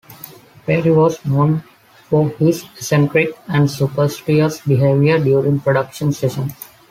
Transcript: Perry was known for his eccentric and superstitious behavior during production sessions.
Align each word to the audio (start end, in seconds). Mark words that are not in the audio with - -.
Perry 0.65 0.89
was 0.89 1.23
known 1.25 1.63
for 2.09 2.29
his 2.39 2.63
eccentric 2.63 3.37
and 3.47 3.69
superstitious 3.69 4.59
behavior 4.61 5.23
during 5.23 5.59
production 5.59 6.11
sessions. 6.11 6.53